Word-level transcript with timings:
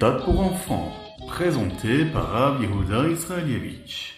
méthode 0.00 0.24
pour 0.24 0.40
enfants, 0.40 0.92
présentée 1.26 2.06
par 2.06 2.30
Rav 2.30 2.62
Yehuda 2.62 3.06
Israelievich. 3.10 4.14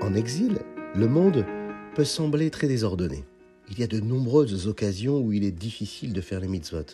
En 0.00 0.14
exil, 0.14 0.60
le 0.94 1.08
monde 1.08 1.44
peut 1.96 2.04
sembler 2.04 2.50
très 2.50 2.68
désordonné. 2.68 3.24
Il 3.72 3.80
y 3.80 3.82
a 3.82 3.88
de 3.88 3.98
nombreuses 3.98 4.68
occasions 4.68 5.18
où 5.18 5.32
il 5.32 5.42
est 5.42 5.50
difficile 5.50 6.12
de 6.12 6.20
faire 6.20 6.38
les 6.38 6.46
mitzvot. 6.46 6.86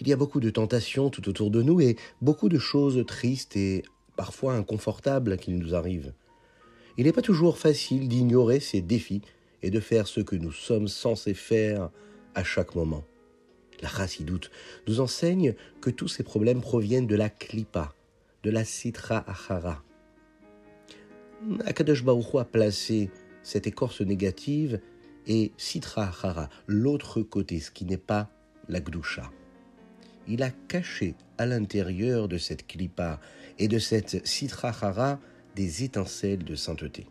Il 0.00 0.08
y 0.08 0.12
a 0.12 0.16
beaucoup 0.16 0.40
de 0.40 0.50
tentations 0.50 1.10
tout 1.10 1.28
autour 1.28 1.50
de 1.50 1.62
nous 1.62 1.80
et 1.80 1.96
beaucoup 2.20 2.48
de 2.48 2.58
choses 2.58 3.04
tristes 3.06 3.56
et 3.56 3.84
parfois 4.16 4.54
inconfortables 4.54 5.36
qui 5.36 5.52
nous 5.52 5.74
arrivent. 5.74 6.12
Il 6.96 7.04
n'est 7.04 7.12
pas 7.12 7.22
toujours 7.22 7.58
facile 7.58 8.08
d'ignorer 8.08 8.60
ces 8.60 8.80
défis 8.80 9.22
et 9.62 9.70
de 9.70 9.80
faire 9.80 10.06
ce 10.06 10.20
que 10.20 10.36
nous 10.36 10.52
sommes 10.52 10.88
censés 10.88 11.34
faire 11.34 11.90
à 12.34 12.44
chaque 12.44 12.74
moment. 12.74 13.04
La 13.82 13.88
Chassidoute 13.88 14.50
nous 14.86 15.00
enseigne 15.00 15.54
que 15.80 15.90
tous 15.90 16.08
ces 16.08 16.22
problèmes 16.22 16.60
proviennent 16.60 17.06
de 17.06 17.16
la 17.16 17.30
klipa, 17.30 17.94
de 18.42 18.50
la 18.50 18.64
sitra 18.64 19.24
achara. 19.28 19.82
Akadosh 21.66 22.04
Baruch 22.04 22.34
a 22.38 22.44
placé 22.44 23.10
cette 23.42 23.66
écorce 23.66 24.00
négative 24.00 24.80
et 25.26 25.52
sitra 25.56 26.08
achara, 26.08 26.48
l'autre 26.66 27.22
côté, 27.22 27.60
ce 27.60 27.70
qui 27.70 27.84
n'est 27.84 27.96
pas 27.96 28.30
la 28.68 28.80
gdusha. 28.80 29.30
Il 30.28 30.42
a 30.42 30.50
caché 30.50 31.14
à 31.38 31.46
l'intérieur 31.46 32.28
de 32.28 32.38
cette 32.38 32.66
klipa 32.66 33.20
et 33.58 33.68
de 33.68 33.78
cette 33.78 34.26
sitra 34.26 34.68
achara 34.68 35.20
des 35.54 35.84
étincelles 35.84 36.44
de 36.44 36.54
sainteté. 36.54 37.06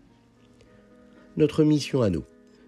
Notre 1.37 1.63
mission 1.63 2.01
à 2.01 2.09
nous, 2.09 2.23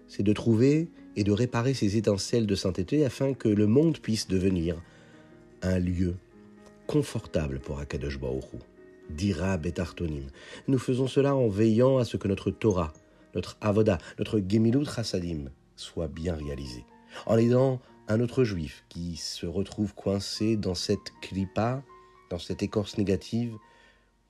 c'est 0.08 0.22
de 0.22 0.32
trouver 0.32 0.88
et 1.16 1.24
de 1.24 1.32
réparer 1.32 1.74
ces 1.74 1.96
étincelles 1.96 2.46
de 2.46 2.54
sainteté 2.54 3.04
afin 3.04 3.34
que 3.34 3.48
le 3.48 3.66
monde 3.66 3.98
puisse 3.98 4.28
devenir 4.28 4.80
un 5.62 5.78
lieu 5.78 6.14
confortable 6.86 7.58
pour 7.58 7.78
Akadosh 7.80 8.16
Hu 8.16 8.58
dira 9.10 9.56
Betartonim. 9.56 10.26
Nous 10.68 10.78
faisons 10.78 11.06
cela 11.06 11.34
en 11.34 11.48
veillant 11.48 11.98
à 11.98 12.04
ce 12.04 12.16
que 12.16 12.28
notre 12.28 12.50
Torah, 12.50 12.92
notre 13.34 13.56
Avoda, 13.60 13.98
notre 14.18 14.40
Gemilut 14.40 14.84
Chassadim 14.84 15.50
soit 15.76 16.08
bien 16.08 16.34
réalisé. 16.34 16.84
En 17.26 17.36
aidant 17.36 17.80
un 18.08 18.20
autre 18.20 18.44
juif 18.44 18.84
qui 18.88 19.16
se 19.16 19.46
retrouve 19.46 19.94
coincé 19.94 20.56
dans 20.56 20.74
cette 20.74 21.12
clipa, 21.22 21.82
dans 22.30 22.38
cette 22.38 22.62
écorce 22.62 22.98
négative, 22.98 23.54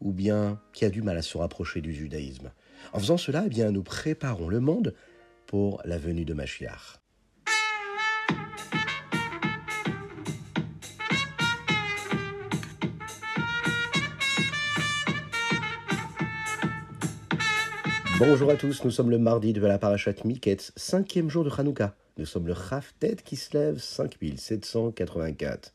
ou 0.00 0.12
bien 0.12 0.60
qui 0.72 0.84
a 0.84 0.90
du 0.90 1.02
mal 1.02 1.16
à 1.16 1.22
se 1.22 1.38
rapprocher 1.38 1.80
du 1.80 1.92
judaïsme. 1.92 2.52
En 2.92 2.98
faisant 2.98 3.16
cela, 3.16 3.44
eh 3.46 3.48
bien, 3.48 3.70
nous 3.70 3.82
préparons 3.82 4.48
le 4.48 4.60
monde 4.60 4.94
pour 5.46 5.80
la 5.84 5.98
venue 5.98 6.24
de 6.24 6.34
Mashiach. 6.34 7.00
Bonjour 18.18 18.50
à 18.50 18.56
tous, 18.56 18.82
nous 18.82 18.90
sommes 18.90 19.10
le 19.10 19.18
mardi 19.18 19.52
de 19.52 19.60
la 19.60 19.78
Parashat 19.78 20.14
Miketz, 20.24 20.72
cinquième 20.74 21.28
jour 21.28 21.44
de 21.44 21.50
Hanouka. 21.50 21.94
Nous 22.16 22.24
sommes 22.24 22.46
le 22.46 22.54
Raftet 22.54 23.16
qui 23.22 23.36
se 23.36 23.54
lève 23.54 23.76
5784. 23.76 25.74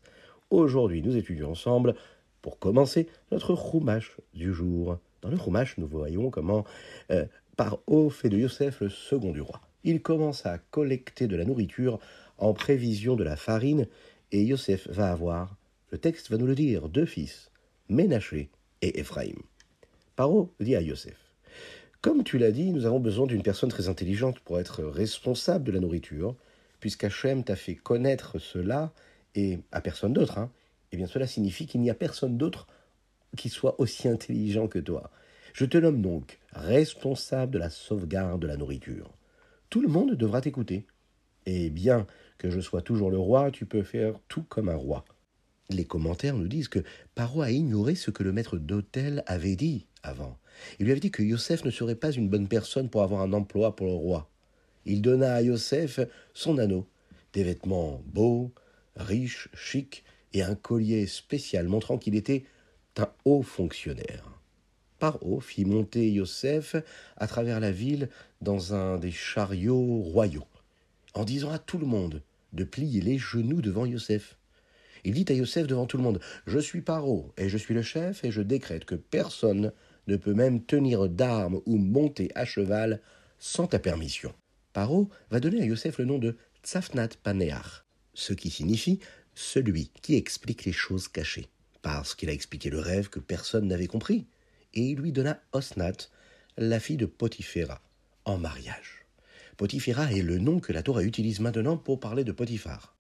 Aujourd'hui, 0.50 1.04
nous 1.04 1.16
étudions 1.16 1.52
ensemble, 1.52 1.94
pour 2.42 2.58
commencer, 2.58 3.08
notre 3.32 3.56
Chumash 3.56 4.18
du 4.34 4.52
jour. 4.52 4.98
Dans 5.22 5.30
le 5.30 5.38
Chumash, 5.38 5.78
nous 5.78 5.86
voyons 5.86 6.32
comment, 6.32 6.66
euh, 7.12 7.26
par 7.58 7.78
haut 7.86 8.10
fait 8.10 8.30
de 8.30 8.40
Yosef 8.40 8.82
le 8.82 8.90
second 8.90 9.34
du 9.34 9.42
roi, 9.42 9.62
il 9.84 10.02
commence 10.02 10.48
à 10.48 10.58
collecter 10.58 11.28
de 11.28 11.36
la 11.36 11.46
nourriture 11.46 12.00
en 12.40 12.54
prévision 12.54 13.16
de 13.16 13.24
la 13.24 13.36
farine, 13.36 13.88
et 14.32 14.42
Yosef 14.44 14.88
va 14.88 15.12
avoir, 15.12 15.58
le 15.92 16.00
texte 16.00 16.32
va 16.32 16.38
nous 16.38 16.48
le 16.48 16.56
dire, 16.56 16.90
deux 16.90 17.06
fils, 17.06 17.52
Ménaché 17.88 18.50
et 18.82 19.00
Ephraïm. 19.00 19.38
Paro 20.16 20.52
dit 20.60 20.76
à 20.76 20.82
Yosef, 20.82 21.21
comme 22.02 22.24
tu 22.24 22.38
l'as 22.40 22.52
dit, 22.52 22.72
nous 22.72 22.86
avons 22.86 23.00
besoin 23.00 23.28
d'une 23.28 23.44
personne 23.44 23.70
très 23.70 23.88
intelligente 23.88 24.40
pour 24.40 24.60
être 24.60 24.84
responsable 24.84 25.64
de 25.64 25.72
la 25.72 25.80
nourriture, 25.80 26.36
puisqu'Hachem 26.80 27.44
t'a 27.44 27.56
fait 27.56 27.76
connaître 27.76 28.40
cela 28.40 28.92
et 29.36 29.60
à 29.72 29.82
personne 29.82 30.14
d'autre. 30.14 30.40
Hein. 30.40 30.52
Eh 30.92 30.98
bien, 30.98 31.08
cela 31.08 31.28
signifie 31.28 31.68
qu'il 31.68 31.82
n'y 31.82 31.92
a 31.92 31.96
personne 31.96 32.38
d'autre 32.38 32.68
qui 33.38 33.50
soit 33.50 33.80
aussi 33.80 34.08
intelligent 34.08 34.68
que 34.68 34.80
toi. 34.80 35.12
Je 35.54 35.66
te 35.66 35.78
nomme 35.78 36.02
donc 36.02 36.40
responsable 36.54 37.52
de 37.52 37.60
la 37.60 37.70
sauvegarde 37.70 38.42
de 38.42 38.48
la 38.48 38.58
nourriture. 38.58 39.12
Tout 39.70 39.82
le 39.82 39.88
monde 39.88 40.16
devra 40.16 40.42
t'écouter. 40.42 40.86
Et 41.46 41.70
bien 41.70 42.08
que 42.38 42.50
je 42.50 42.60
sois 42.60 42.82
toujours 42.82 43.12
le 43.12 43.20
roi, 43.20 43.52
tu 43.52 43.66
peux 43.66 43.84
faire 43.84 44.16
tout 44.28 44.44
comme 44.44 44.70
un 44.70 44.76
roi. 44.76 45.06
Les 45.70 45.86
commentaires 45.86 46.36
nous 46.36 46.48
disent 46.48 46.68
que 46.68 46.84
Paro 47.16 47.42
a 47.42 47.52
ignoré 47.52 47.96
ce 47.96 48.12
que 48.12 48.24
le 48.24 48.34
maître 48.34 48.58
d'hôtel 48.58 49.24
avait 49.28 49.56
dit 49.56 49.88
avant. 50.04 50.38
Il 50.80 50.86
lui 50.86 50.92
avait 50.92 51.02
dit 51.02 51.12
que 51.12 51.24
Yosef 51.24 51.64
ne 51.66 51.72
serait 51.72 51.96
pas 51.96 52.12
une 52.12 52.30
bonne 52.30 52.48
personne 52.48 52.90
pour 52.90 53.04
avoir 53.04 53.22
un 53.22 53.34
emploi 53.34 53.76
pour 53.76 53.88
le 53.88 53.94
roi. 53.94 54.30
Il 54.86 55.02
donna 55.02 55.36
à 55.36 55.42
Yosef 55.42 56.00
son 56.34 56.58
anneau, 56.58 56.88
des 57.34 57.44
vêtements 57.44 58.02
beaux, 58.06 58.52
riches, 58.96 59.50
chics, 59.54 60.04
et 60.34 60.44
un 60.44 60.56
collier 60.56 61.08
spécial 61.08 61.68
montrant 61.68 61.98
qu'il 61.98 62.16
était 62.16 62.46
un 62.98 63.10
haut 63.26 63.42
fonctionnaire. 63.42 64.24
Paro 65.00 65.40
fit 65.40 65.66
monter 65.66 66.12
Yosef 66.12 66.76
à 67.18 67.28
travers 67.28 67.60
la 67.60 67.72
ville 67.72 68.10
dans 68.42 68.74
un 68.76 68.98
des 68.98 69.12
chariots 69.12 70.02
royaux, 70.02 70.48
en 71.14 71.24
disant 71.24 71.52
à 71.52 71.60
tout 71.60 71.80
le 71.80 71.88
monde 71.88 72.22
de 72.54 72.64
plier 72.64 73.02
les 73.02 73.18
genoux 73.18 73.62
devant 73.62 73.86
Yosef. 73.86 74.38
Il 75.04 75.14
dit 75.14 75.26
à 75.30 75.34
Yosef 75.34 75.66
devant 75.66 75.88
tout 75.88 75.98
le 75.98 76.04
monde 76.04 76.20
Je 76.46 76.60
suis 76.60 76.82
Paro, 76.82 77.34
et 77.38 77.50
je 77.50 77.58
suis 77.58 77.74
le 77.74 77.82
chef, 77.82 78.24
et 78.24 78.32
je 78.32 78.42
décrète 78.42 78.86
que 78.86 78.96
personne 78.96 79.72
ne 80.08 80.18
peut 80.18 80.34
même 80.34 80.64
tenir 80.64 81.10
d'armes 81.10 81.62
ou 81.66 81.78
monter 81.78 82.32
à 82.36 82.46
cheval 82.46 83.02
sans 83.40 83.68
ta 83.68 83.80
permission. 83.80 84.34
Paro 84.74 85.10
va 85.30 85.40
donner 85.40 85.62
à 85.62 85.66
Yosef 85.66 85.98
le 85.98 86.06
nom 86.06 86.18
de 86.18 86.38
Tzafnat 86.64 87.10
Paneach, 87.24 87.84
ce 88.14 88.34
qui 88.34 88.50
signifie 88.50 89.00
celui 89.34 89.92
qui 90.02 90.16
explique 90.16 90.66
les 90.66 90.74
choses 90.74 91.08
cachées, 91.08 91.48
parce 91.82 92.16
qu'il 92.16 92.30
a 92.30 92.34
expliqué 92.34 92.70
le 92.70 92.80
rêve 92.80 93.10
que 93.10 93.20
personne 93.20 93.68
n'avait 93.68 93.88
compris, 93.88 94.28
et 94.74 94.82
il 94.82 94.98
lui 94.98 95.12
donna 95.12 95.42
Osnat, 95.52 96.08
la 96.58 96.80
fille 96.80 96.98
de 96.98 97.06
Potiphéra, 97.06 97.82
en 98.26 98.38
mariage. 98.38 99.06
Potiphéra 99.58 100.12
est 100.12 100.22
le 100.22 100.38
nom 100.38 100.60
que 100.60 100.74
la 100.74 100.84
Torah 100.84 101.04
utilise 101.04 101.40
maintenant 101.40 101.78
pour 101.78 102.00
parler 102.00 102.24
de 102.24 102.32
Potiphar. 102.32 102.96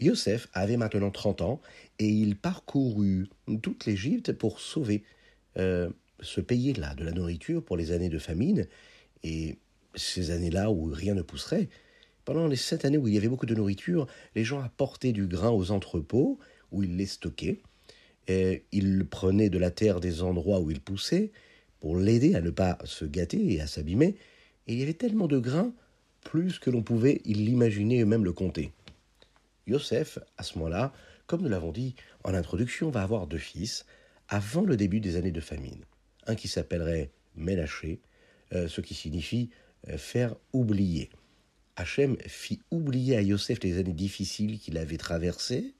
Yosef 0.00 0.48
avait 0.52 0.76
maintenant 0.76 1.10
30 1.10 1.40
ans 1.42 1.60
et 1.98 2.08
il 2.08 2.36
parcourut 2.36 3.28
toute 3.62 3.86
l'Égypte 3.86 4.32
pour 4.32 4.60
sauver 4.60 5.04
euh, 5.56 5.88
ce 6.20 6.40
pays-là 6.40 6.94
de 6.94 7.04
la 7.04 7.12
nourriture 7.12 7.62
pour 7.62 7.76
les 7.76 7.92
années 7.92 8.08
de 8.08 8.18
famine 8.18 8.66
et 9.22 9.58
ces 9.94 10.30
années-là 10.30 10.70
où 10.70 10.84
rien 10.84 11.14
ne 11.14 11.22
pousserait. 11.22 11.68
Pendant 12.24 12.46
les 12.46 12.56
sept 12.56 12.84
années 12.84 12.98
où 12.98 13.06
il 13.08 13.14
y 13.14 13.18
avait 13.18 13.28
beaucoup 13.28 13.46
de 13.46 13.54
nourriture, 13.54 14.06
les 14.34 14.44
gens 14.44 14.60
apportaient 14.60 15.12
du 15.12 15.26
grain 15.26 15.50
aux 15.50 15.70
entrepôts 15.70 16.38
où 16.72 16.82
ils 16.82 16.96
les 16.96 17.06
stockaient. 17.06 17.60
Et 18.26 18.64
ils 18.72 19.04
prenaient 19.04 19.50
de 19.50 19.58
la 19.58 19.70
terre 19.70 20.00
des 20.00 20.22
endroits 20.22 20.60
où 20.60 20.70
il 20.70 20.80
poussait 20.80 21.30
pour 21.80 21.96
l'aider 21.96 22.34
à 22.34 22.40
ne 22.40 22.50
pas 22.50 22.78
se 22.84 23.04
gâter 23.04 23.52
et 23.52 23.60
à 23.60 23.66
s'abîmer. 23.66 24.16
Et 24.66 24.72
il 24.72 24.78
y 24.78 24.82
avait 24.82 24.94
tellement 24.94 25.26
de 25.26 25.38
grain, 25.38 25.74
plus 26.22 26.58
que 26.58 26.70
l'on 26.70 26.82
pouvait 26.82 27.20
l'imaginer 27.26 27.98
et 27.98 28.04
même 28.06 28.24
le 28.24 28.32
compter. 28.32 28.72
Yosef, 29.66 30.18
à 30.38 30.42
ce 30.42 30.58
moment-là, 30.58 30.94
comme 31.26 31.42
nous 31.42 31.50
l'avons 31.50 31.72
dit 31.72 31.94
en 32.22 32.32
introduction, 32.32 32.90
va 32.90 33.02
avoir 33.02 33.26
deux 33.26 33.38
fils 33.38 33.84
avant 34.28 34.62
le 34.62 34.78
début 34.78 35.00
des 35.00 35.16
années 35.16 35.32
de 35.32 35.40
famine 35.40 35.84
un 36.26 36.34
qui 36.34 36.48
s'appellerait 36.48 37.10
Ménaché, 37.36 38.00
euh, 38.52 38.68
ce 38.68 38.80
qui 38.80 38.94
signifie 38.94 39.50
euh, 39.88 39.98
faire 39.98 40.36
oublier. 40.52 41.10
Hachem 41.76 42.16
fit 42.26 42.60
oublier 42.70 43.16
à 43.16 43.22
Yosef 43.22 43.62
les 43.62 43.78
années 43.78 43.92
difficiles 43.92 44.58
qu'il 44.58 44.78
avait 44.78 44.96
traversées, 44.96 45.74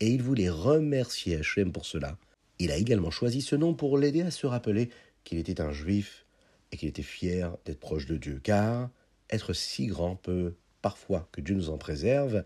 et 0.00 0.08
il 0.08 0.22
voulait 0.22 0.48
remercier 0.48 1.36
Hachem 1.36 1.72
pour 1.72 1.86
cela. 1.86 2.18
Il 2.58 2.70
a 2.70 2.76
également 2.76 3.10
choisi 3.10 3.42
ce 3.42 3.56
nom 3.56 3.74
pour 3.74 3.98
l'aider 3.98 4.22
à 4.22 4.30
se 4.30 4.46
rappeler 4.46 4.90
qu'il 5.24 5.38
était 5.38 5.60
un 5.60 5.72
juif 5.72 6.24
et 6.72 6.76
qu'il 6.76 6.88
était 6.88 7.02
fier 7.02 7.56
d'être 7.64 7.80
proche 7.80 8.06
de 8.06 8.16
Dieu, 8.16 8.40
car 8.42 8.90
être 9.30 9.52
si 9.52 9.86
grand 9.86 10.16
peut, 10.16 10.54
parfois 10.82 11.28
que 11.32 11.40
Dieu 11.40 11.54
nous 11.54 11.70
en 11.70 11.78
préserve, 11.78 12.44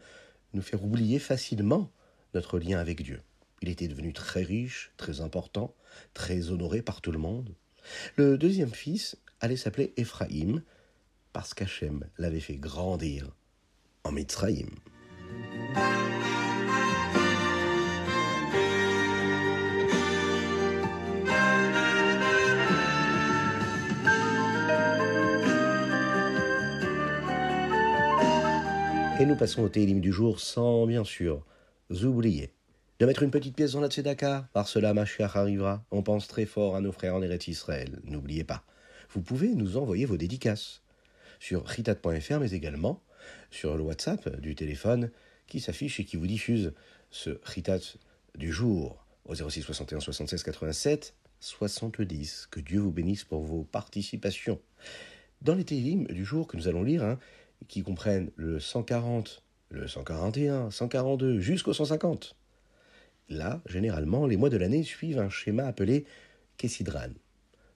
nous 0.53 0.63
faire 0.63 0.85
oublier 0.85 1.19
facilement 1.19 1.93
notre 2.35 2.59
lien 2.59 2.79
avec 2.79 3.03
Dieu. 3.03 3.21
Il 3.63 3.69
était 3.69 3.89
devenu 3.89 4.15
très 4.15 4.43
riche, 4.43 4.93
très 4.97 5.21
important, 5.21 5.75
très 6.15 6.51
honoré 6.51 6.81
par 6.81 7.03
tout 7.03 7.13
le 7.13 7.19
monde. 7.19 7.55
Le 8.17 8.39
deuxième 8.39 8.73
fils 8.73 9.19
allait 9.41 9.57
s'appeler 9.57 9.93
Éphraïm, 9.99 10.63
parce 11.35 11.53
qu'Hachem 11.53 12.07
l'avait 12.17 12.41
fait 12.41 12.57
grandir 12.57 13.31
en 14.05 14.13
Mitzraïm. 14.13 14.71
Et 29.21 29.27
nous 29.27 29.37
passons 29.37 29.63
au 29.63 29.69
Télim 29.69 30.01
du 30.01 30.13
jour 30.13 30.41
sans, 30.41 30.87
bien 30.87 31.05
sûr, 31.05 31.45
oublier 31.91 32.55
de 33.01 33.07
mettre 33.07 33.23
une 33.23 33.31
petite 33.31 33.57
pièce 33.57 33.73
dans 33.73 33.81
la 33.81 33.89
tzedaka. 33.89 34.47
Par 34.53 34.69
cela, 34.69 34.93
Mashiach 34.93 35.35
arrivera. 35.35 35.83
On 35.91 36.03
pense 36.03 36.29
très 36.29 36.45
fort 36.45 36.77
à 36.77 36.83
nos 36.83 36.93
frères 36.93 37.15
en 37.15 37.23
Eretz 37.23 37.49
Israël. 37.49 37.99
N'oubliez 38.05 38.45
pas. 38.45 38.63
Vous 39.09 39.23
pouvez 39.23 39.55
nous 39.55 39.79
envoyer 39.79 40.05
vos 40.05 40.19
dédicaces 40.19 40.83
sur 41.39 41.65
ritat.fr, 41.65 42.39
mais 42.39 42.51
également 42.51 43.03
sur 43.51 43.79
le 43.79 43.83
WhatsApp 43.85 44.39
du 44.41 44.55
téléphone 44.55 45.11
qui 45.47 45.61
s'affiche 45.61 45.99
et 45.99 46.05
qui 46.05 46.19
vous 46.19 46.27
diffuse 46.27 46.75
ce 47.11 47.41
ritat 47.43 47.79
du 48.37 48.53
jour 48.53 49.03
au 49.25 49.35
06 49.35 49.63
61 49.63 50.01
76 50.01 50.43
87 50.43 51.15
70. 51.41 52.49
Que 52.51 52.61
Dieu 52.61 52.81
vous 52.81 52.93
bénisse 52.93 53.25
pour 53.25 53.43
vos 53.43 53.65
participations. 53.65 54.61
Dans 55.41 55.55
les 55.55 55.65
télim 55.65 56.05
du 56.05 56.27
jour 56.27 56.47
que 56.47 56.59
nous 56.59 56.69
allons 56.69 56.83
lire, 56.83 57.03
hein, 57.03 57.19
qui 57.67 57.83
comprennent 57.83 58.31
le 58.37 58.61
140, 58.61 59.43
le 59.71 59.89
141, 59.89 60.71
142 60.71 61.41
jusqu'au 61.41 61.73
150, 61.73 62.37
Là, 63.31 63.63
généralement, 63.67 64.27
les 64.27 64.37
mois 64.37 64.51
de 64.51 64.57
l'année 64.57 64.83
suivent 64.83 65.21
un 65.21 65.31
schéma 65.31 65.65
appelé 65.65 66.05
Kessidran. 66.57 67.11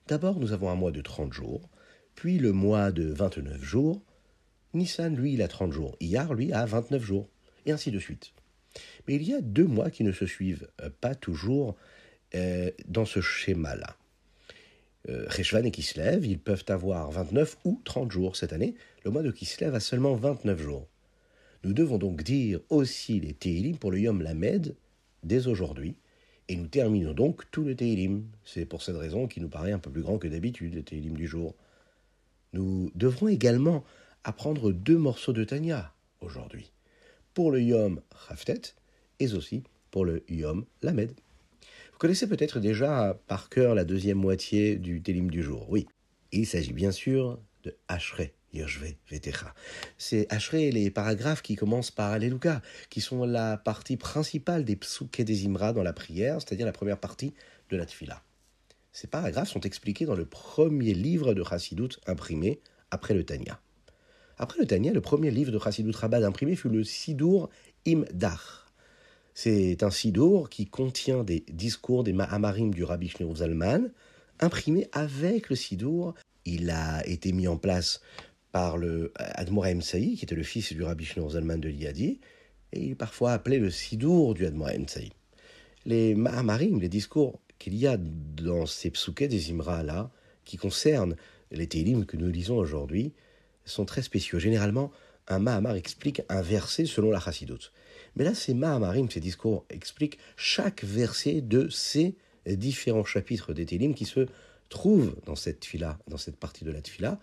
D'abord, 0.07 0.39
nous 0.39 0.51
avons 0.51 0.69
un 0.69 0.75
mois 0.75 0.91
de 0.91 1.01
30 1.01 1.31
jours, 1.33 1.69
puis 2.13 2.37
le 2.37 2.51
mois 2.51 2.91
de 2.91 3.05
29 3.05 3.63
jours. 3.63 4.01
Nissan, 4.73 5.15
lui, 5.15 5.33
il 5.33 5.41
a 5.41 5.47
30 5.47 5.71
jours. 5.71 5.95
Iyar, 6.01 6.33
lui, 6.33 6.51
a 6.51 6.65
29 6.65 7.01
jours. 7.01 7.29
Et 7.65 7.71
ainsi 7.71 7.89
de 7.89 7.99
suite. 7.99 8.33
Mais 9.07 9.15
il 9.15 9.23
y 9.23 9.33
a 9.33 9.41
deux 9.41 9.65
mois 9.65 9.89
qui 9.89 10.03
ne 10.03 10.11
se 10.11 10.25
suivent 10.25 10.67
euh, 10.81 10.89
pas 11.01 11.15
toujours 11.15 11.75
euh, 12.35 12.69
dans 12.87 13.05
ce 13.05 13.21
schéma-là. 13.21 13.95
Euh, 15.07 15.27
et 15.63 15.71
Kislev, 15.71 16.25
ils 16.25 16.39
peuvent 16.39 16.65
avoir 16.67 17.11
29 17.11 17.57
ou 17.63 17.81
30 17.85 18.11
jours 18.11 18.35
cette 18.35 18.53
année. 18.53 18.75
Le 19.05 19.11
mois 19.11 19.23
de 19.23 19.31
Kislev 19.31 19.73
a 19.73 19.79
seulement 19.79 20.15
29 20.15 20.61
jours. 20.61 20.87
Nous 21.63 21.73
devons 21.73 21.97
donc 21.97 22.23
dire 22.23 22.59
aussi 22.69 23.19
les 23.19 23.33
Teilim 23.33 23.77
pour 23.77 23.91
le 23.91 23.99
Yom 23.99 24.21
Lamed, 24.21 24.75
dès 25.25 25.47
aujourd'hui. 25.47 25.95
Et 26.47 26.55
nous 26.55 26.67
terminons 26.67 27.13
donc 27.13 27.49
tout 27.51 27.63
le 27.63 27.75
Teilim. 27.75 28.23
C'est 28.45 28.65
pour 28.65 28.81
cette 28.81 28.95
raison 28.95 29.27
qu'il 29.27 29.43
nous 29.43 29.49
paraît 29.49 29.71
un 29.71 29.79
peu 29.79 29.89
plus 29.89 30.03
grand 30.03 30.17
que 30.17 30.27
d'habitude, 30.27 30.75
le 30.75 30.83
Teilim 30.83 31.15
du 31.15 31.27
jour. 31.27 31.55
Nous 32.53 32.91
devrons 32.95 33.27
également 33.27 33.83
apprendre 34.23 34.71
deux 34.71 34.97
morceaux 34.97 35.33
de 35.33 35.43
Tanya 35.43 35.91
aujourd'hui. 36.21 36.71
Pour 37.33 37.51
le 37.51 37.61
Yom 37.61 37.99
Raftet 38.11 38.61
et 39.19 39.33
aussi 39.33 39.63
pour 39.91 40.05
le 40.05 40.23
Yom 40.29 40.65
Lamed. 40.81 41.11
Vous 41.91 41.97
connaissez 41.97 42.27
peut-être 42.27 42.59
déjà 42.59 43.19
par 43.27 43.49
cœur 43.49 43.73
la 43.73 43.85
deuxième 43.85 44.17
moitié 44.17 44.77
du 44.77 45.01
Télim 45.01 45.31
du 45.31 45.41
jour. 45.41 45.65
Oui, 45.69 45.87
il 46.31 46.45
s'agit 46.45 46.73
bien 46.73 46.91
sûr 46.91 47.39
de 47.63 47.75
Ashrei. 47.87 48.33
C'est 49.97 50.31
Ashrei 50.33 50.71
les 50.71 50.89
paragraphes 50.89 51.41
qui 51.41 51.55
commencent 51.55 51.91
par 51.91 52.11
Alléluia, 52.11 52.61
qui 52.89 53.01
sont 53.01 53.25
la 53.25 53.57
partie 53.57 53.97
principale 53.97 54.65
des 54.65 54.75
psuke 54.75 55.21
des 55.21 55.45
Imra 55.45 55.73
dans 55.73 55.83
la 55.83 55.93
prière, 55.93 56.41
c'est-à-dire 56.41 56.65
la 56.65 56.71
première 56.71 56.99
partie 56.99 57.33
de 57.69 57.77
la 57.77 57.85
tfila. 57.85 58.23
Ces 58.91 59.07
paragraphes 59.07 59.49
sont 59.49 59.61
expliqués 59.61 60.05
dans 60.05 60.15
le 60.15 60.25
premier 60.25 60.93
livre 60.93 61.33
de 61.33 61.43
Chassidut 61.43 61.89
imprimé 62.07 62.61
après 62.91 63.13
le 63.13 63.25
Tanya. 63.25 63.59
Après 64.37 64.59
le 64.59 64.65
Tanya, 64.65 64.93
le 64.93 65.01
premier 65.01 65.31
livre 65.31 65.51
de 65.51 65.59
Chassidut 65.59 65.91
Rabbad 65.91 66.23
imprimé 66.23 66.55
fut 66.55 66.69
le 66.69 66.83
Sidur 66.83 67.49
Imdach. 67.85 68.65
C'est 69.33 69.83
un 69.83 69.91
Sidur 69.91 70.49
qui 70.49 70.65
contient 70.65 71.23
des 71.23 71.43
discours 71.51 72.05
des 72.05 72.13
Mahamarim 72.13 72.73
du 72.73 72.83
Rabbi 72.83 73.09
Shneur 73.09 73.35
Zalman, 73.35 73.89
imprimé 74.39 74.87
avec 74.93 75.49
le 75.49 75.57
Sidur. 75.57 76.13
Il 76.45 76.69
a 76.69 77.05
été 77.05 77.33
mis 77.33 77.47
en 77.47 77.57
place 77.57 78.01
par 78.55 78.77
le 78.77 79.11
Admoraim 79.17 79.81
Saï, 79.81 80.15
qui 80.15 80.23
était 80.23 80.33
le 80.33 80.41
fils 80.41 80.71
du 80.71 80.81
rabbi 80.81 81.03
Shneur 81.03 81.31
Zalman 81.31 81.57
de 81.57 81.67
Liadi, 81.67 82.21
et 82.71 82.79
il 82.79 82.91
est 82.91 82.95
parfois 82.95 83.33
appelé 83.33 83.59
le 83.59 83.69
Sidour 83.69 84.33
du 84.33 84.45
Admoraim 84.45 84.87
Saï. 84.87 85.11
Les 85.85 86.15
Mahamarim, 86.15 86.79
les 86.79 86.87
discours 86.87 87.41
qu'il 87.59 87.75
y 87.75 87.85
a 87.85 87.97
dans 87.97 88.65
ces 88.65 88.91
psuké 88.91 89.27
des 89.27 89.51
Imra-là, 89.51 90.09
qui 90.45 90.55
concernent 90.55 91.17
les 91.51 91.67
Télim 91.67 92.05
que 92.05 92.15
nous 92.15 92.29
lisons 92.29 92.55
aujourd'hui, 92.55 93.11
sont 93.65 93.83
très 93.83 94.01
spéciaux. 94.01 94.39
Généralement, 94.39 94.89
un 95.27 95.39
Mahamar 95.39 95.75
explique 95.75 96.21
un 96.29 96.41
verset 96.41 96.85
selon 96.85 97.11
la 97.11 97.19
Chassidut. 97.19 97.73
Mais 98.15 98.23
là, 98.23 98.33
ces 98.33 98.53
Mahamarim, 98.53 99.11
ces 99.11 99.19
discours, 99.19 99.65
expliquent 99.69 100.17
chaque 100.37 100.85
verset 100.85 101.41
de 101.41 101.67
ces 101.67 102.15
différents 102.47 103.03
chapitres 103.03 103.53
des 103.53 103.65
Télim 103.65 103.93
qui 103.93 104.05
se 104.05 104.27
trouvent 104.69 105.13
dans 105.25 105.35
cette 105.35 105.65
fila, 105.65 105.99
dans 106.07 106.15
cette 106.15 106.37
partie 106.37 106.63
de 106.63 106.71
la 106.71 106.81
tfila, 106.81 107.19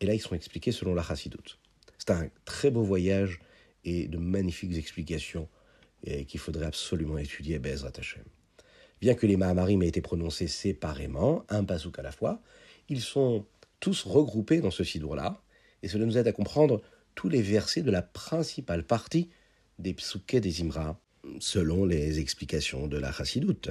et 0.00 0.06
là, 0.06 0.14
ils 0.14 0.20
sont 0.20 0.34
expliqués 0.34 0.72
selon 0.72 0.94
la 0.94 1.02
Chassidoute. 1.02 1.58
C'est 1.98 2.10
un 2.10 2.28
très 2.44 2.70
beau 2.70 2.82
voyage 2.82 3.40
et 3.84 4.08
de 4.08 4.18
magnifiques 4.18 4.76
explications 4.76 5.48
qu'il 6.26 6.40
faudrait 6.40 6.66
absolument 6.66 7.18
étudier 7.18 7.58
Bezrat 7.58 7.92
Hashem. 7.98 8.24
Bien 9.00 9.14
que 9.14 9.26
les 9.26 9.36
Mahamarim 9.36 9.82
aient 9.82 9.88
été 9.88 10.00
prononcés 10.00 10.46
séparément, 10.46 11.44
un 11.48 11.64
pasouk 11.64 11.98
à 11.98 12.02
la 12.02 12.12
fois, 12.12 12.42
ils 12.88 13.00
sont 13.00 13.46
tous 13.80 14.04
regroupés 14.04 14.60
dans 14.60 14.70
ce 14.70 14.84
sidour-là, 14.84 15.42
et 15.82 15.88
cela 15.88 16.04
nous 16.04 16.18
aide 16.18 16.26
à 16.26 16.32
comprendre 16.32 16.82
tous 17.14 17.28
les 17.28 17.42
versets 17.42 17.82
de 17.82 17.90
la 17.90 18.02
principale 18.02 18.84
partie 18.84 19.30
des 19.78 19.94
psuké 19.94 20.40
des 20.40 20.60
Imra, 20.62 21.00
selon 21.38 21.84
les 21.84 22.18
explications 22.18 22.86
de 22.86 22.98
la 22.98 23.12
Chassidoute. 23.12 23.70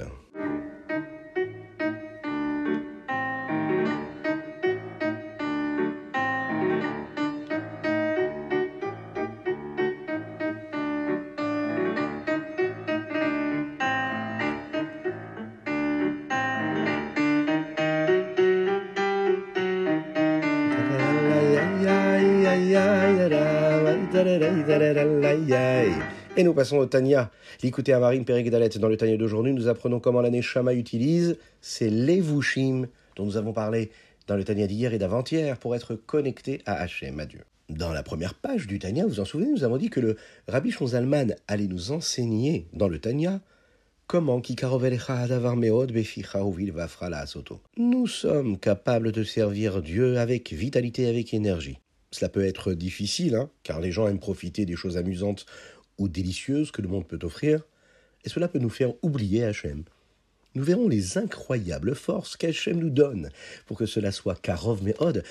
Et 26.36 26.42
nous 26.42 26.52
passons 26.52 26.76
au 26.76 26.84
Tanya. 26.84 27.30
L'écouter 27.62 27.94
à 27.94 28.00
Marine 28.00 28.26
Périgdalet. 28.26 28.68
Dans 28.68 28.88
le 28.88 28.98
Tanya 28.98 29.16
d'aujourd'hui, 29.16 29.54
nous 29.54 29.66
apprenons 29.66 29.98
comment 29.98 30.20
l'année 30.20 30.42
Shama 30.42 30.74
utilise 30.74 31.38
ces 31.62 31.88
levushim 31.88 32.86
dont 33.16 33.24
nous 33.24 33.38
avons 33.38 33.54
parlé 33.54 33.90
dans 34.26 34.36
le 34.36 34.44
Tanya 34.44 34.66
d'hier 34.66 34.92
et 34.92 34.98
d'avant-hier 34.98 35.56
pour 35.56 35.74
être 35.74 35.94
connecté 35.94 36.60
à 36.66 36.74
Hachem, 36.74 37.18
à 37.18 37.24
Dieu. 37.24 37.40
Dans 37.70 37.94
la 37.94 38.02
première 38.02 38.34
page 38.34 38.66
du 38.66 38.78
Tanya, 38.78 39.04
vous 39.04 39.10
vous 39.10 39.20
en 39.20 39.24
souvenez, 39.24 39.50
nous 39.50 39.64
avons 39.64 39.78
dit 39.78 39.88
que 39.88 40.00
le 40.00 40.16
Rabbi 40.48 40.70
Shonzalman 40.70 41.34
allait 41.48 41.66
nous 41.66 41.92
enseigner 41.92 42.66
dans 42.74 42.88
le 42.88 42.98
Tanya 42.98 43.40
comment 44.06 44.42
nous 47.76 48.06
sommes 48.06 48.58
capables 48.58 49.12
de 49.12 49.24
servir 49.24 49.80
Dieu 49.80 50.18
avec 50.18 50.52
vitalité, 50.52 51.08
avec 51.08 51.32
énergie. 51.32 51.78
Cela 52.10 52.28
peut 52.28 52.44
être 52.44 52.72
difficile, 52.72 53.36
hein, 53.36 53.50
car 53.62 53.80
les 53.80 53.92
gens 53.92 54.08
aiment 54.08 54.18
profiter 54.18 54.66
des 54.66 54.76
choses 54.76 54.96
amusantes 54.96 55.46
ou 55.98 56.08
délicieuses 56.08 56.70
que 56.70 56.82
le 56.82 56.88
monde 56.88 57.06
peut 57.06 57.20
offrir, 57.22 57.62
et 58.24 58.28
cela 58.28 58.48
peut 58.48 58.58
nous 58.58 58.70
faire 58.70 58.92
oublier 59.02 59.44
Hachem. 59.44 59.84
Nous 60.54 60.64
verrons 60.64 60.88
les 60.88 61.16
incroyables 61.18 61.94
forces 61.94 62.36
qu'Hachem 62.36 62.78
nous 62.78 62.90
donne 62.90 63.30
pour 63.66 63.78
que 63.78 63.86
cela 63.86 64.10
soit 64.10 64.40
Karov 64.40 64.82
Meod, 64.82 65.22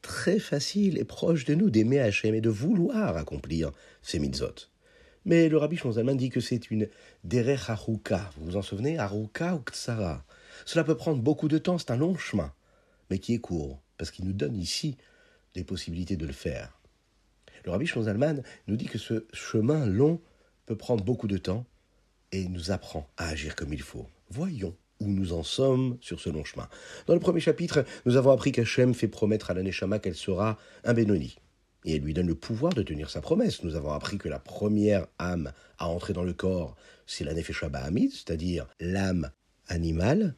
très 0.00 0.38
facile 0.38 0.98
et 0.98 1.04
proche 1.04 1.44
de 1.44 1.54
nous 1.54 1.70
d'aimer 1.70 2.00
Hachem 2.00 2.34
et 2.34 2.40
de 2.40 2.48
vouloir 2.48 3.16
accomplir 3.16 3.70
ces 4.00 4.18
mitzvot. 4.18 4.68
Mais 5.24 5.48
le 5.48 5.58
rabbi 5.58 5.76
Shonzalman 5.76 6.16
dit 6.16 6.30
que 6.30 6.40
c'est 6.40 6.70
une 6.70 6.88
derech 7.22 7.68
haruka. 7.68 8.30
Vous 8.36 8.46
vous 8.46 8.56
en 8.56 8.62
souvenez? 8.62 8.98
Haruka 8.98 9.54
ou 9.54 9.60
Ktsara. 9.60 10.24
Cela 10.64 10.84
peut 10.84 10.96
prendre 10.96 11.22
beaucoup 11.22 11.48
de 11.48 11.58
temps, 11.58 11.78
c'est 11.78 11.92
un 11.92 11.96
long 11.96 12.16
chemin, 12.16 12.52
mais 13.10 13.18
qui 13.18 13.34
est 13.34 13.38
court, 13.38 13.80
parce 13.98 14.10
qu'il 14.10 14.24
nous 14.24 14.32
donne 14.32 14.56
ici 14.56 14.96
des 15.54 15.64
possibilités 15.64 16.16
de 16.16 16.26
le 16.26 16.32
faire. 16.32 16.80
Le 17.64 17.70
rabbi 17.70 17.86
Shonzalman 17.86 18.42
nous 18.66 18.76
dit 18.76 18.86
que 18.86 18.98
ce 18.98 19.26
chemin 19.32 19.86
long 19.86 20.20
peut 20.66 20.76
prendre 20.76 21.04
beaucoup 21.04 21.28
de 21.28 21.38
temps 21.38 21.64
et 22.32 22.48
nous 22.48 22.70
apprend 22.70 23.08
à 23.16 23.28
agir 23.28 23.54
comme 23.54 23.72
il 23.72 23.82
faut. 23.82 24.06
Voyons 24.30 24.76
où 25.00 25.08
nous 25.08 25.32
en 25.32 25.42
sommes 25.42 25.98
sur 26.00 26.20
ce 26.20 26.30
long 26.30 26.44
chemin. 26.44 26.68
Dans 27.06 27.14
le 27.14 27.20
premier 27.20 27.40
chapitre, 27.40 27.84
nous 28.06 28.16
avons 28.16 28.30
appris 28.30 28.52
qu'Hachem 28.52 28.94
fait 28.94 29.08
promettre 29.08 29.50
à 29.50 29.54
l'Aneshama 29.54 29.98
qu'elle 29.98 30.14
sera 30.14 30.58
un 30.84 30.94
Benoni. 30.94 31.36
Et 31.84 31.96
elle 31.96 32.02
lui 32.02 32.14
donne 32.14 32.28
le 32.28 32.36
pouvoir 32.36 32.72
de 32.72 32.82
tenir 32.82 33.10
sa 33.10 33.20
promesse. 33.20 33.64
Nous 33.64 33.74
avons 33.74 33.90
appris 33.92 34.16
que 34.16 34.28
la 34.28 34.38
première 34.38 35.06
âme 35.18 35.52
à 35.78 35.88
entrer 35.88 36.12
dans 36.12 36.22
le 36.22 36.32
corps, 36.32 36.76
c'est 37.06 37.24
la 37.24 37.34
Nefesh 37.34 37.64
c'est-à-dire 38.10 38.68
l'âme 38.78 39.30
animale. 39.66 40.36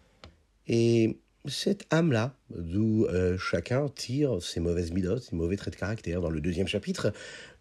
Et 0.66 1.20
cette 1.46 1.84
âme-là, 1.92 2.34
d'où 2.50 3.04
euh, 3.06 3.36
chacun 3.36 3.88
tire 3.88 4.42
ses 4.42 4.60
mauvaises 4.60 4.92
midotes, 4.92 5.22
ses 5.22 5.36
mauvais 5.36 5.56
traits 5.56 5.74
de 5.74 5.78
caractère. 5.78 6.20
Dans 6.20 6.30
le 6.30 6.40
deuxième 6.40 6.66
chapitre, 6.66 7.12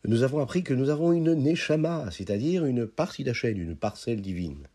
nous 0.05 0.23
avons 0.23 0.39
appris 0.39 0.63
que 0.63 0.73
nous 0.73 0.89
avons 0.89 1.11
une 1.11 1.33
neshama, 1.33 2.09
c'est-à-dire 2.11 2.65
une 2.65 2.87
partie 2.87 3.23
d'Hachem, 3.23 3.57
une 3.59 3.75
parcelle 3.75 4.21
divine. 4.21 4.67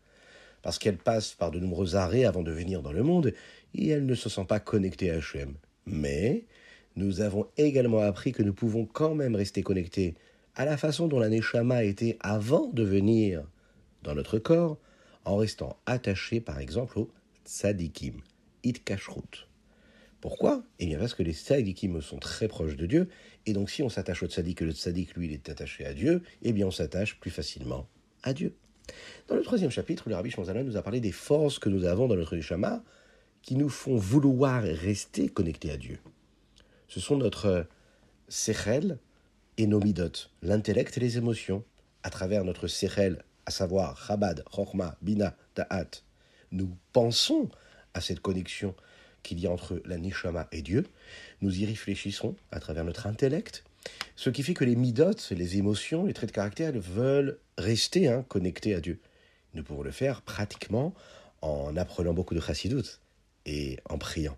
Parce 0.61 0.77
qu'elle 0.77 0.97
passe 0.97 1.33
par 1.33 1.51
de 1.51 1.59
nombreux 1.59 1.95
arrêts 1.95 2.25
avant 2.25 2.43
de 2.43 2.51
venir 2.51 2.81
dans 2.81 2.91
le 2.91 3.01
monde, 3.01 3.33
et 3.73 3.87
elle 3.89 4.05
ne 4.05 4.15
se 4.15 4.29
sent 4.29 4.45
pas 4.47 4.59
connectée 4.59 5.09
à 5.09 5.15
Hachem. 5.15 5.55
Mais 5.85 6.45
nous 6.95 7.21
avons 7.21 7.47
également 7.57 8.01
appris 8.01 8.31
que 8.31 8.43
nous 8.43 8.53
pouvons 8.53 8.85
quand 8.85 9.15
même 9.15 9.35
rester 9.35 9.63
connectés 9.63 10.15
à 10.55 10.65
la 10.65 10.77
façon 10.77 11.07
dont 11.07 11.19
la 11.19 11.29
Neshama 11.29 11.83
était 11.83 12.17
avant 12.19 12.67
de 12.67 12.83
venir 12.83 13.43
dans 14.03 14.13
notre 14.13 14.37
corps, 14.37 14.77
en 15.25 15.37
restant 15.37 15.77
attaché 15.85 16.41
par 16.41 16.59
exemple 16.59 16.99
au 16.99 17.11
tzadikim, 17.45 18.15
it. 18.63 18.81
Pourquoi? 20.21 20.63
Eh 20.79 20.85
bien 20.85 20.99
parce 20.99 21.13
que 21.13 21.23
les 21.23 21.33
tzadikim 21.33 22.01
sont 22.01 22.17
très 22.19 22.47
proches 22.47 22.75
de 22.75 22.85
Dieu, 22.85 23.07
et 23.45 23.53
donc 23.53 23.69
si 23.69 23.83
on 23.83 23.89
s'attache 23.89 24.21
au 24.23 24.27
tzadik 24.27 24.61
et 24.61 24.65
le 24.65 24.71
tzadik 24.71 25.15
lui 25.15 25.27
il 25.27 25.33
est 25.33 25.49
attaché 25.49 25.85
à 25.85 25.93
Dieu, 25.93 26.21
eh 26.41 26.51
bien 26.51 26.67
on 26.67 26.71
s'attache 26.71 27.19
plus 27.19 27.31
facilement 27.31 27.87
à 28.23 28.33
Dieu. 28.33 28.53
Dans 29.27 29.35
le 29.35 29.43
troisième 29.43 29.71
chapitre, 29.71 30.09
le 30.09 30.15
Rabbi 30.15 30.31
Shonzalman 30.31 30.65
nous 30.65 30.77
a 30.77 30.81
parlé 30.81 30.99
des 30.99 31.11
forces 31.11 31.59
que 31.59 31.69
nous 31.69 31.85
avons 31.85 32.07
dans 32.07 32.15
notre 32.15 32.35
Neshama 32.35 32.83
qui 33.41 33.55
nous 33.55 33.69
font 33.69 33.95
vouloir 33.95 34.63
rester 34.63 35.29
connectés 35.29 35.71
à 35.71 35.77
Dieu. 35.77 35.99
Ce 36.87 36.99
sont 36.99 37.17
notre 37.17 37.67
sechel 38.27 38.99
et 39.57 39.67
nos 39.67 39.79
midot, 39.79 40.11
l'intellect 40.41 40.97
et 40.97 40.99
les 40.99 41.17
émotions, 41.17 41.63
à 42.03 42.09
travers 42.09 42.43
notre 42.43 42.67
sechel, 42.67 43.23
à 43.45 43.51
savoir 43.51 43.97
Chabad, 44.05 44.43
Chochma, 44.53 44.97
Bina, 45.01 45.35
Da'at. 45.55 46.01
Nous 46.51 46.75
pensons 46.93 47.49
à 47.93 48.01
cette 48.01 48.19
connexion 48.19 48.75
qu'il 49.23 49.39
y 49.39 49.47
a 49.47 49.51
entre 49.51 49.81
la 49.85 49.97
Neshama 49.97 50.47
et 50.51 50.61
Dieu. 50.61 50.85
Nous 51.41 51.59
y 51.59 51.65
réfléchissons 51.65 52.35
à 52.51 52.59
travers 52.59 52.85
notre 52.85 53.07
intellect, 53.07 53.63
ce 54.15 54.29
qui 54.29 54.43
fait 54.43 54.53
que 54.53 54.65
les 54.65 54.75
midot, 54.75 55.11
les 55.31 55.57
émotions, 55.57 56.05
les 56.05 56.13
traits 56.13 56.29
de 56.29 56.35
caractère 56.35 56.73
veulent 56.75 57.39
rester 57.57 58.07
hein, 58.07 58.25
connectés 58.27 58.75
à 58.75 58.81
Dieu. 58.81 58.99
Nous 59.53 59.63
pouvons 59.63 59.81
le 59.81 59.91
faire 59.91 60.21
pratiquement 60.21 60.93
en 61.41 61.75
apprenant 61.77 62.13
beaucoup 62.13 62.35
de 62.35 62.41
chassidut 62.41 62.99
et 63.45 63.79
en 63.89 63.97
priant. 63.97 64.37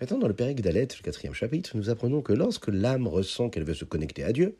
Maintenant, 0.00 0.18
dans 0.18 0.28
le 0.28 0.34
Pérec 0.34 0.60
d'Alet, 0.60 0.88
le 0.98 1.02
quatrième 1.02 1.34
chapitre, 1.34 1.76
nous 1.76 1.88
apprenons 1.90 2.20
que 2.20 2.32
lorsque 2.32 2.68
l'âme 2.68 3.06
ressent 3.06 3.48
qu'elle 3.48 3.64
veut 3.64 3.74
se 3.74 3.84
connecter 3.84 4.24
à 4.24 4.32
Dieu, 4.32 4.58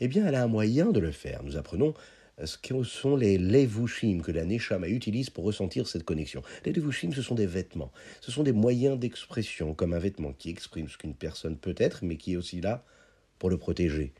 eh 0.00 0.08
bien, 0.08 0.26
elle 0.26 0.34
a 0.34 0.42
un 0.42 0.48
moyen 0.48 0.90
de 0.90 0.98
le 0.98 1.12
faire. 1.12 1.42
Nous 1.44 1.56
apprenons 1.56 1.94
ce 2.44 2.56
que 2.58 2.82
sont 2.82 3.16
les 3.16 3.38
levushim 3.38 4.20
que 4.22 4.32
la 4.32 4.44
Neshama 4.44 4.88
utilise 4.88 5.30
pour 5.30 5.44
ressentir 5.44 5.86
cette 5.86 6.04
connexion. 6.04 6.42
Les 6.64 6.72
levushim, 6.72 7.12
ce 7.12 7.22
sont 7.22 7.34
des 7.34 7.46
vêtements. 7.46 7.92
Ce 8.20 8.30
sont 8.30 8.42
des 8.42 8.52
moyens 8.52 8.98
d'expression, 8.98 9.74
comme 9.74 9.92
un 9.92 9.98
vêtement 9.98 10.32
qui 10.32 10.50
exprime 10.50 10.88
ce 10.88 10.96
qu'une 10.96 11.14
personne 11.14 11.56
peut 11.56 11.74
être, 11.76 12.04
mais 12.04 12.16
qui 12.16 12.32
est 12.32 12.36
aussi 12.36 12.60
là 12.60 12.84
pour 13.38 13.50
le 13.50 13.58
protéger, 13.58 14.12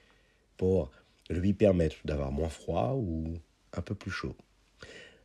pour 0.57 0.91
lui 1.31 1.53
permettre 1.53 1.97
d'avoir 2.05 2.33
moins 2.33 2.49
froid 2.49 2.95
ou 2.97 3.39
un 3.73 3.83
peu 3.83 3.95
plus 3.95 4.11
chaud. 4.11 4.37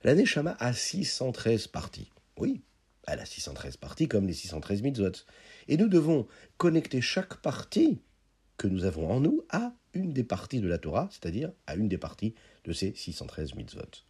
La 0.04 0.16
Neshama 0.16 0.56
a 0.60 0.74
613 0.74 1.68
parties. 1.68 2.12
Oui, 2.38 2.62
elle 3.08 3.20
a 3.20 3.26
613 3.26 3.78
parties 3.78 4.08
comme 4.08 4.28
les 4.28 4.34
613 4.34 4.82
mitzvot. 4.82 5.12
Et 5.68 5.78
nous 5.78 5.88
devons 5.88 6.28
connecter 6.58 7.02
chaque 7.02 7.38
partie 7.38 8.00
que 8.58 8.68
nous 8.68 8.86
avons 8.86 9.10
en 9.10 9.20
nous 9.20 9.44
à 9.50 9.74
une 9.94 10.14
des 10.14 10.24
parties 10.24 10.60
de 10.62 10.68
la 10.68 10.78
Torah, 10.78 11.08
c'est-à-dire 11.12 11.52
à 11.66 11.76
une 11.76 11.88
des 11.88 11.98
parties 11.98 12.36
de 12.68 12.74
ces 12.74 12.94
613 12.94 13.56
mitzvot. 13.56 14.04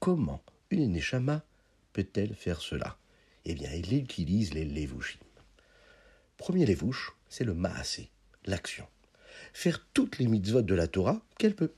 Comment 0.00 0.42
une 0.70 0.92
Neshama 0.92 1.44
peut-elle 1.92 2.34
faire 2.34 2.60
cela? 2.60 2.98
Eh 3.44 3.54
bien, 3.54 3.70
elle 3.72 3.94
utilise 3.94 4.52
les 4.52 4.64
levushim. 4.64 5.20
Premier 6.36 6.66
levush, 6.66 7.12
c'est 7.28 7.44
le 7.44 7.54
maasé, 7.54 8.10
l'action. 8.44 8.86
Faire 9.52 9.86
toutes 9.94 10.18
les 10.18 10.26
mitzvot 10.26 10.62
de 10.62 10.74
la 10.74 10.88
Torah 10.88 11.22
qu'elle 11.38 11.54
peut. 11.54 11.72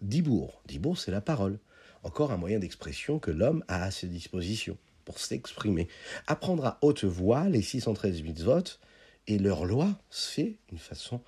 Dibour, 0.00 0.62
dibour 0.66 0.98
c'est 0.98 1.10
la 1.10 1.20
parole. 1.20 1.58
Encore 2.04 2.30
un 2.30 2.36
moyen 2.36 2.58
d'expression 2.58 3.18
que 3.18 3.30
l'homme 3.30 3.64
a 3.66 3.82
à 3.82 3.90
ses 3.90 4.06
dispositions 4.06 4.78
pour 5.04 5.18
s'exprimer. 5.18 5.88
Apprendre 6.26 6.66
à 6.66 6.78
haute 6.82 7.04
voix 7.04 7.48
les 7.48 7.62
613 7.62 8.22
mitzvot 8.22 8.78
et 9.26 9.38
leur 9.38 9.64
loi, 9.64 9.98
c'est 10.10 10.56
une 10.70 10.78
façon 10.78 11.20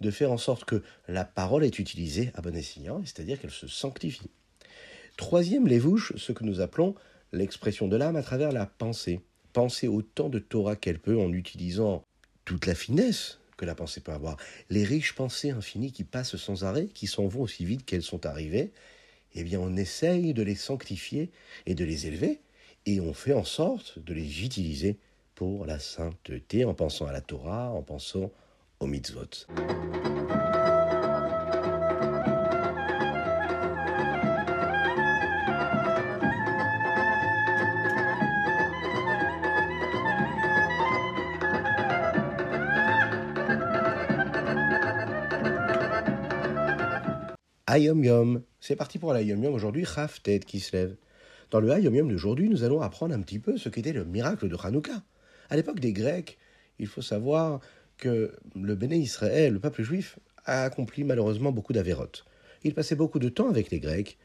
de 0.00 0.10
faire 0.10 0.32
en 0.32 0.38
sorte 0.38 0.64
que 0.64 0.82
la 1.08 1.24
parole 1.24 1.64
est 1.64 1.78
utilisée 1.78 2.30
à 2.34 2.42
bon 2.42 2.54
escient, 2.54 3.00
c'est-à-dire 3.04 3.40
qu'elle 3.40 3.50
se 3.50 3.66
sanctifie. 3.66 4.30
Troisième 5.16 5.66
lévouche, 5.66 6.12
ce 6.16 6.32
que 6.32 6.44
nous 6.44 6.60
appelons 6.60 6.94
l'expression 7.32 7.88
de 7.88 7.96
l'âme 7.96 8.16
à 8.16 8.22
travers 8.22 8.52
la 8.52 8.66
pensée. 8.66 9.20
Penser 9.52 9.88
autant 9.88 10.28
de 10.28 10.38
Torah 10.38 10.76
qu'elle 10.76 10.98
peut 10.98 11.18
en 11.18 11.32
utilisant 11.32 12.04
toute 12.44 12.66
la 12.66 12.74
finesse 12.74 13.38
que 13.56 13.64
la 13.64 13.74
pensée 13.74 14.00
peut 14.00 14.12
avoir. 14.12 14.36
Les 14.68 14.84
riches 14.84 15.14
pensées 15.14 15.50
infinies 15.50 15.92
qui 15.92 16.04
passent 16.04 16.36
sans 16.36 16.64
arrêt, 16.64 16.86
qui 16.86 17.06
s'en 17.06 17.26
vont 17.26 17.42
aussi 17.42 17.64
vite 17.64 17.86
qu'elles 17.86 18.02
sont 18.02 18.26
arrivées, 18.26 18.72
eh 19.34 19.44
bien 19.44 19.60
on 19.60 19.76
essaye 19.76 20.34
de 20.34 20.42
les 20.42 20.54
sanctifier 20.54 21.30
et 21.64 21.74
de 21.74 21.84
les 21.84 22.06
élever, 22.06 22.40
et 22.84 23.00
on 23.00 23.14
fait 23.14 23.32
en 23.32 23.44
sorte 23.44 23.98
de 23.98 24.12
les 24.12 24.44
utiliser 24.44 24.98
pour 25.34 25.66
la 25.66 25.78
sainteté 25.78 26.64
en 26.64 26.74
pensant 26.74 27.06
à 27.06 27.12
la 27.12 27.20
Torah, 27.20 27.70
en 27.70 27.82
pensant 27.82 28.30
aux 28.80 28.86
mitzvot. 28.86 29.46
Ayom 47.68 48.02
Yom, 48.04 48.42
c'est 48.60 48.76
parti 48.76 48.98
pour 48.98 49.12
l'Ayom 49.12 49.42
Yom 49.42 49.52
aujourd'hui, 49.52 49.84
Chaf 49.84 50.22
Ted 50.22 50.46
qui 50.46 50.60
se 50.60 50.74
lève. 50.74 50.96
Dans 51.50 51.60
le 51.60 51.70
Hayom 51.70 51.94
Yom 51.94 52.08
d'aujourd'hui, 52.08 52.48
nous 52.48 52.64
allons 52.64 52.80
apprendre 52.80 53.14
un 53.14 53.20
petit 53.20 53.38
peu 53.38 53.58
ce 53.58 53.68
qu'était 53.68 53.92
le 53.92 54.04
miracle 54.04 54.48
de 54.48 54.56
Hanouka. 54.56 55.02
À 55.50 55.56
l'époque 55.56 55.80
des 55.80 55.92
Grecs, 55.92 56.38
il 56.78 56.86
faut 56.86 57.02
savoir 57.02 57.60
que 57.98 58.32
le 58.54 58.74
Béné 58.74 58.96
Israël, 58.96 59.52
le 59.52 59.60
peuple 59.60 59.82
juif, 59.82 60.18
a 60.44 60.64
accompli 60.64 61.04
malheureusement 61.04 61.52
beaucoup 61.52 61.72
d'avérotes. 61.72 62.24
Il 62.62 62.74
passait 62.74 62.94
beaucoup 62.94 63.18
de 63.18 63.28
temps 63.28 63.48
avec 63.48 63.70
les 63.70 63.80
Grecs. 63.80 64.18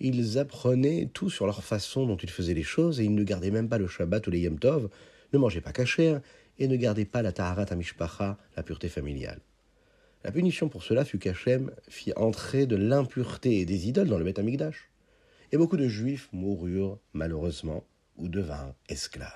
Ils 0.00 0.38
apprenaient 0.38 1.08
tout 1.12 1.30
sur 1.30 1.46
leur 1.46 1.64
façon 1.64 2.06
dont 2.06 2.16
ils 2.16 2.30
faisaient 2.30 2.54
les 2.54 2.62
choses 2.62 3.00
et 3.00 3.04
ils 3.04 3.14
ne 3.14 3.24
gardaient 3.24 3.50
même 3.50 3.68
pas 3.68 3.78
le 3.78 3.88
Shabbat 3.88 4.26
ou 4.26 4.30
les 4.30 4.40
Yom 4.40 4.58
Tov, 4.58 4.90
ne 5.32 5.38
mangeaient 5.38 5.60
pas 5.60 5.72
cachère 5.72 6.20
et 6.58 6.68
ne 6.68 6.76
gardaient 6.76 7.04
pas 7.04 7.22
la 7.22 7.32
Taharat 7.32 7.66
Amishpacha, 7.70 8.38
la 8.56 8.62
pureté 8.62 8.88
familiale. 8.88 9.40
La 10.24 10.32
punition 10.32 10.68
pour 10.68 10.82
cela 10.82 11.04
fut 11.04 11.18
qu'Hachem 11.18 11.70
fit 11.88 12.12
entrer 12.16 12.66
de 12.66 12.76
l'impureté 12.76 13.60
et 13.60 13.64
des 13.64 13.88
idoles 13.88 14.08
dans 14.08 14.18
le 14.18 14.24
Beth 14.24 14.38
Amikdash 14.38 14.90
et 15.52 15.56
beaucoup 15.56 15.76
de 15.76 15.88
juifs 15.88 16.28
moururent 16.32 16.98
malheureusement 17.12 17.84
ou 18.16 18.28
devinrent 18.28 18.74
esclaves. 18.88 19.30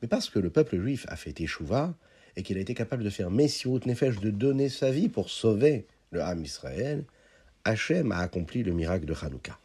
Mais 0.00 0.08
parce 0.08 0.28
que 0.28 0.38
le 0.38 0.50
peuple 0.50 0.78
juif 0.78 1.06
a 1.08 1.16
fait 1.16 1.40
échouva 1.40 1.94
et 2.36 2.42
qu'il 2.42 2.56
a 2.58 2.60
été 2.60 2.74
capable 2.74 3.04
de 3.04 3.10
faire 3.10 3.30
Messirut 3.30 3.80
Nefesh, 3.86 4.20
de 4.20 4.30
donner 4.30 4.68
sa 4.68 4.90
vie 4.90 5.08
pour 5.08 5.30
sauver 5.30 5.86
le 6.10 6.22
Ham 6.22 6.42
Israël, 6.44 7.04
Hachem 7.64 8.12
a 8.12 8.18
accompli 8.18 8.62
le 8.62 8.72
miracle 8.72 9.04
de 9.04 9.14
Hanouka. 9.20 9.58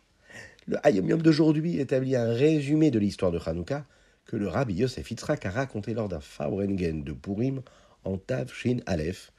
Le 0.67 0.77
Hayom 0.85 1.09
Yom 1.09 1.21
d'aujourd'hui 1.21 1.79
établit 1.79 2.15
un 2.15 2.33
résumé 2.33 2.91
de 2.91 2.99
l'histoire 2.99 3.31
de 3.31 3.39
Hanouka 3.43 3.85
que 4.25 4.35
le 4.35 4.47
Rabbi 4.47 4.73
Yosef 4.73 5.09
Yitzhak 5.09 5.45
a 5.45 5.51
raconté 5.51 5.93
lors 5.93 6.09
d'un 6.09 6.19
Fabrengen 6.19 7.03
de 7.03 7.13
Purim 7.13 7.61
en 8.03 8.17
Tav 8.17 8.51
Shin 8.53 8.79
Aleph, 8.85 9.31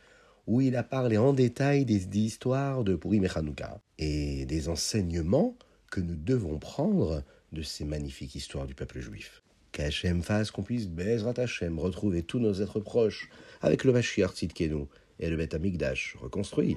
où 0.46 0.62
il 0.62 0.76
a 0.76 0.82
parlé 0.82 1.18
en 1.18 1.34
détail 1.34 1.84
des 1.84 2.08
histoires 2.18 2.82
de 2.82 2.96
Purim 2.96 3.24
et 3.24 3.30
Hanouka 3.36 3.80
et 3.98 4.46
des 4.46 4.68
enseignements 4.70 5.54
que 5.90 6.00
nous 6.00 6.16
devons 6.16 6.58
prendre 6.58 7.22
de 7.52 7.62
ces 7.62 7.84
magnifiques 7.84 8.34
histoires 8.34 8.66
du 8.66 8.74
peuple 8.74 9.00
juif. 9.00 9.42
Qu'Hachem 9.72 10.22
fasse 10.22 10.50
qu'on 10.50 10.62
puisse, 10.62 10.88
Bezrat 10.88 11.34
Hachem, 11.36 11.78
retrouver 11.78 12.22
tous 12.22 12.38
nos 12.38 12.54
êtres 12.54 12.80
proches 12.80 13.28
avec 13.60 13.84
le 13.84 13.92
Mashiach 13.92 14.32
Tzidkenu 14.32 14.86
et 15.20 15.28
le 15.28 15.36
Beth 15.36 15.54
Amikdash 15.54 16.16
reconstruit. 16.20 16.76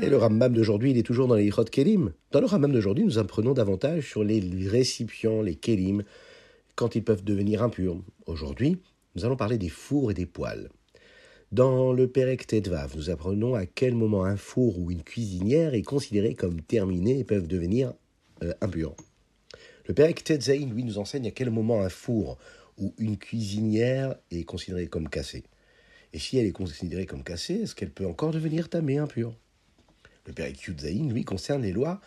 Et 0.00 0.10
le 0.10 0.16
Rambam 0.16 0.54
d'aujourd'hui, 0.54 0.92
il 0.92 0.98
est 0.98 1.02
toujours 1.02 1.26
dans 1.26 1.34
les 1.34 1.44
Yichot 1.44 1.64
Kelim. 1.64 2.12
Dans 2.30 2.40
le 2.40 2.46
Rambam 2.46 2.72
d'aujourd'hui, 2.72 3.04
nous 3.04 3.18
apprenons 3.18 3.52
davantage 3.52 4.08
sur 4.08 4.22
les 4.22 4.40
récipients, 4.68 5.42
les 5.42 5.56
Kelim, 5.56 6.04
quand 6.78 6.94
ils 6.94 7.02
peuvent 7.02 7.24
devenir 7.24 7.64
impurs. 7.64 8.00
Aujourd'hui, 8.26 8.80
nous 9.16 9.24
allons 9.24 9.34
parler 9.34 9.58
des 9.58 9.68
fours 9.68 10.12
et 10.12 10.14
des 10.14 10.26
poêles. 10.26 10.68
Dans 11.50 11.92
le 11.92 12.06
Perek 12.06 12.46
Tedvav, 12.46 12.94
nous 12.94 13.10
apprenons 13.10 13.56
à 13.56 13.66
quel 13.66 13.96
moment 13.96 14.24
un 14.24 14.36
four 14.36 14.78
ou 14.78 14.92
une 14.92 15.02
cuisinière 15.02 15.74
est 15.74 15.82
considéré 15.82 16.34
comme 16.34 16.62
terminé 16.62 17.18
et 17.18 17.24
peuvent 17.24 17.48
devenir 17.48 17.94
euh, 18.44 18.54
impurs. 18.60 18.94
Le 19.86 19.94
Perek 19.94 20.22
Tetzain, 20.22 20.66
lui, 20.66 20.84
nous 20.84 20.98
enseigne 20.98 21.26
à 21.26 21.32
quel 21.32 21.50
moment 21.50 21.82
un 21.82 21.88
four 21.88 22.38
ou 22.76 22.94
une 22.98 23.16
cuisinière 23.16 24.14
est 24.30 24.44
considérée 24.44 24.86
comme 24.86 25.08
cassée. 25.08 25.42
Et 26.12 26.20
si 26.20 26.38
elle 26.38 26.46
est 26.46 26.52
considérée 26.52 27.06
comme 27.06 27.24
cassée, 27.24 27.62
est-ce 27.62 27.74
qu'elle 27.74 27.90
peut 27.90 28.06
encore 28.06 28.30
devenir 28.30 28.68
tamée 28.68 28.98
impure? 28.98 29.34
Le 30.26 30.32
Père 30.32 30.46
Yudzaïn, 30.46 31.12
lui, 31.12 31.24
concerne 31.24 31.62
les 31.62 31.72
lois 31.72 32.00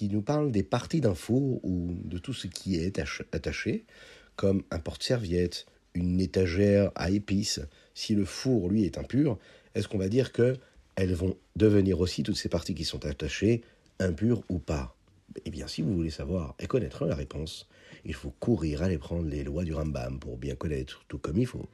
qui 0.00 0.08
nous 0.08 0.22
parlent 0.22 0.50
des 0.50 0.62
parties 0.62 1.02
d'un 1.02 1.14
four 1.14 1.62
ou 1.62 1.94
de 2.04 2.16
tout 2.16 2.32
ce 2.32 2.46
qui 2.46 2.76
est 2.76 2.98
attaché, 3.32 3.84
comme 4.34 4.62
un 4.70 4.78
porte-serviette, 4.78 5.66
une 5.92 6.22
étagère 6.22 6.90
à 6.94 7.10
épices. 7.10 7.60
Si 7.92 8.14
le 8.14 8.24
four, 8.24 8.70
lui, 8.70 8.84
est 8.84 8.96
impur, 8.96 9.38
est-ce 9.74 9.88
qu'on 9.88 9.98
va 9.98 10.08
dire 10.08 10.32
que 10.32 10.56
elles 10.96 11.12
vont 11.12 11.36
devenir 11.54 12.00
aussi, 12.00 12.22
toutes 12.22 12.38
ces 12.38 12.48
parties 12.48 12.74
qui 12.74 12.86
sont 12.86 13.04
attachées, 13.04 13.60
impures 13.98 14.42
ou 14.48 14.58
pas? 14.58 14.96
Eh 15.44 15.50
bien, 15.50 15.68
si 15.68 15.82
vous 15.82 15.94
voulez 15.94 16.08
savoir 16.08 16.54
et 16.58 16.66
connaître 16.66 17.04
la 17.04 17.14
réponse, 17.14 17.68
il 18.06 18.14
faut 18.14 18.32
courir 18.40 18.82
aller 18.82 18.96
prendre 18.96 19.28
les 19.28 19.44
lois 19.44 19.64
du 19.64 19.74
Rambam 19.74 20.18
pour 20.18 20.38
bien 20.38 20.54
connaître 20.54 21.04
tout 21.08 21.18
comme 21.18 21.36
il 21.36 21.46
faut. 21.46 21.68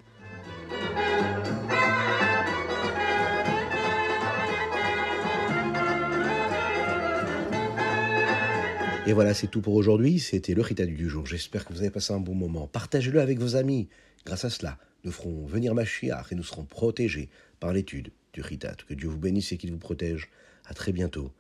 Et 9.09 9.13
voilà, 9.13 9.35
c'est 9.35 9.47
tout 9.47 9.61
pour 9.61 9.75
aujourd'hui. 9.75 10.19
C'était 10.19 10.53
le 10.55 10.63
Ritadu 10.63 10.95
du 10.95 11.09
jour. 11.09 11.27
J'espère 11.27 11.65
que 11.65 11.73
vous 11.73 11.79
avez 11.79 11.91
passé 11.91 12.13
un 12.13 12.19
bon 12.19 12.35
moment. 12.35 12.67
Partagez-le 12.67 13.21
avec 13.21 13.39
vos 13.39 13.55
amis. 13.55 13.89
Grâce 14.25 14.45
à 14.45 14.51
cela, 14.51 14.79
nous 15.05 15.13
ferons 15.13 15.47
venir 15.47 15.75
Mashiach 15.75 16.33
et 16.33 16.35
nous 16.35 16.43
serons 16.43 16.65
protégés 16.65 17.29
par 17.61 17.73
l'étude 17.73 18.11
du 18.33 18.41
Ritat. 18.41 18.75
Que 18.89 18.95
Dieu 18.95 19.09
vous 19.09 19.17
bénisse 19.17 19.53
et 19.53 19.59
qu'il 19.59 19.71
vous 19.71 19.79
protège. 19.79 20.29
À 20.65 20.75
très 20.75 20.91
bientôt. 20.91 21.31